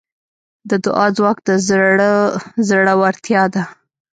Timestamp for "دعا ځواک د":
0.85-1.49